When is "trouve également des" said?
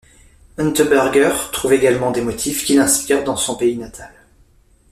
1.51-2.21